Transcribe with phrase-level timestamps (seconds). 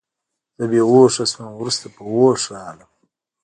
[0.57, 2.91] زه بې هوښه شوم او وروسته په هوښ راغلم